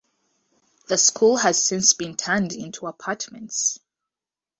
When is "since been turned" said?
1.63-2.53